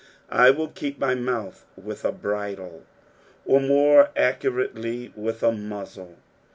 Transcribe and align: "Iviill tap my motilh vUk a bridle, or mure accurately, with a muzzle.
"Iviill 0.45 0.73
tap 0.73 0.97
my 0.97 1.13
motilh 1.13 1.61
vUk 1.79 2.03
a 2.03 2.11
bridle, 2.11 2.81
or 3.45 3.59
mure 3.59 4.09
accurately, 4.15 5.13
with 5.15 5.43
a 5.43 5.51
muzzle. 5.51 6.15